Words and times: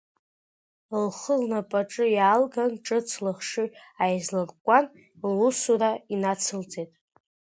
Лхы 1.03 1.33
лнапаҿы 1.41 2.05
иаалган, 2.15 2.71
ҿыц 2.85 3.09
лыхшыҩ 3.23 3.69
ааизлыркәкәан, 4.01 4.85
лусура 5.37 5.91
инацылҵеит. 6.13 6.91